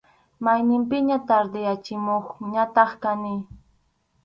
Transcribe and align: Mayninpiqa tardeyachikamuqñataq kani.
Mayninpiqa 0.43 1.17
tardeyachikamuqñataq 1.27 2.89
kani. 3.03 3.33